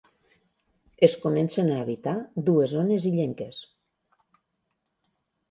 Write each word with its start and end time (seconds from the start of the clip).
Es 1.07 1.15
comencen 1.25 1.69
a 1.73 1.77
habitar 1.81 2.15
dues 2.49 2.73
zones 2.73 3.07
illenques: 3.11 3.61